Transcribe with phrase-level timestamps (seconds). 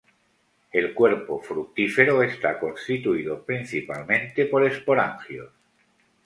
[0.71, 5.51] El cuerpo fructífero está constituido principalmente por esporangios.